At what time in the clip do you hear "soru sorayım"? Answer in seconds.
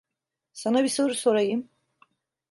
0.89-1.69